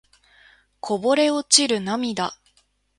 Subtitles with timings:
[0.79, 2.33] こぼれ落ちる涙